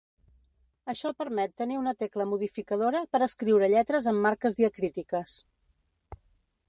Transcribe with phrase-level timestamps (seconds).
[0.93, 5.37] Això permet tenir una tecla modificadora per escriure lletres amb marques diacrítiques.